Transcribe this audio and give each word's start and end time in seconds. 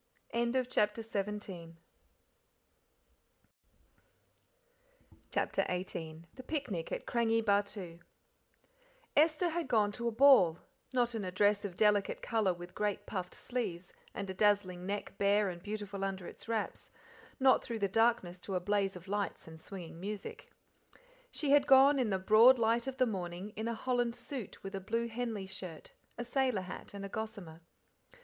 CHAPTER 0.33 1.03
XVIII 1.03 1.75
The 5.31 6.43
Picnic 6.43 6.91
at 6.91 7.05
Krangi 7.05 7.41
Bahtoo 7.43 7.99
Esther 9.15 9.49
had 9.49 9.67
gone 9.67 9.91
to 9.91 10.07
a 10.07 10.11
ball, 10.11 10.57
not 10.91 11.13
in 11.13 11.23
a 11.23 11.29
dress 11.31 11.63
of 11.63 11.77
delicate 11.77 12.23
colour 12.23 12.51
with 12.51 12.73
great 12.73 13.05
puffed 13.05 13.35
sleeves, 13.35 13.93
and 14.15 14.27
a 14.27 14.33
dazzling 14.33 14.87
neck 14.87 15.15
bare 15.19 15.49
and 15.49 15.61
beautiful 15.61 16.03
under 16.03 16.25
its 16.25 16.47
wraps, 16.47 16.89
not 17.39 17.63
through 17.63 17.77
the 17.77 17.87
darkness 17.87 18.39
to 18.39 18.55
a 18.55 18.59
blaze 18.59 18.95
of 18.95 19.07
lights 19.07 19.47
and 19.47 19.59
swinging 19.59 19.99
music. 19.99 20.49
She 21.29 21.51
had 21.51 21.67
gone, 21.67 21.99
in 21.99 22.09
the 22.09 22.17
broad 22.17 22.57
light 22.57 22.87
of 22.87 22.97
the 22.97 23.05
morning, 23.05 23.51
in 23.51 23.67
a 23.67 23.75
holland 23.75 24.15
suit 24.15 24.63
with 24.63 24.73
a 24.73 24.81
blue 24.81 25.07
Henley 25.07 25.45
shirt, 25.45 25.91
a 26.17 26.23
sailor 26.23 26.61
hat, 26.63 26.95
and 26.95 27.05
a 27.05 27.09
gossamer. 27.09 27.61